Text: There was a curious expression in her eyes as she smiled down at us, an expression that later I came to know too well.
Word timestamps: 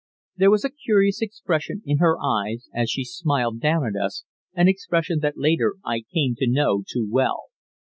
There 0.35 0.49
was 0.49 0.65
a 0.65 0.71
curious 0.71 1.21
expression 1.21 1.83
in 1.85 1.99
her 1.99 2.17
eyes 2.19 2.69
as 2.73 2.89
she 2.89 3.03
smiled 3.05 3.59
down 3.59 3.85
at 3.85 3.95
us, 4.03 4.23
an 4.55 4.67
expression 4.67 5.19
that 5.19 5.37
later 5.37 5.75
I 5.85 6.05
came 6.11 6.33
to 6.39 6.47
know 6.49 6.83
too 6.91 7.07
well. 7.07 7.43